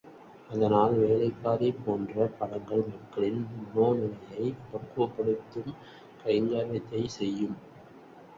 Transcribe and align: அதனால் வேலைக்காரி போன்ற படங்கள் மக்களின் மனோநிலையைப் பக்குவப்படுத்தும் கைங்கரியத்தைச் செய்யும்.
அதனால் 0.49 0.93
வேலைக்காரி 0.99 1.69
போன்ற 1.81 2.27
படங்கள் 2.39 2.81
மக்களின் 2.87 3.43
மனோநிலையைப் 3.57 4.65
பக்குவப்படுத்தும் 4.71 5.71
கைங்கரியத்தைச் 6.25 7.15
செய்யும். 7.19 7.57